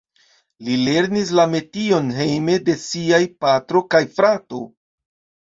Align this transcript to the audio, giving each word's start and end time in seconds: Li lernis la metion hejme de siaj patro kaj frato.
Li 0.69 0.77
lernis 0.85 1.33
la 1.39 1.45
metion 1.51 2.09
hejme 2.21 2.57
de 2.71 2.77
siaj 2.85 3.21
patro 3.47 3.85
kaj 3.93 4.03
frato. 4.19 4.65